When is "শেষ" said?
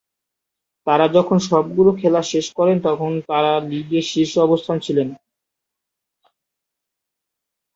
2.31-2.45